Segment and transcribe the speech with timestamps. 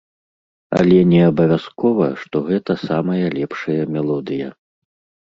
[0.77, 4.49] Але не абавязкова, што гэта самая лепшая мелодыя.